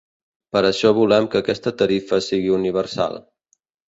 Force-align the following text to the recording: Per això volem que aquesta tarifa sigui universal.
Per 0.55 0.61
això 0.69 0.93
volem 0.99 1.27
que 1.35 1.39
aquesta 1.41 1.73
tarifa 1.81 2.19
sigui 2.29 2.55
universal. 2.57 3.19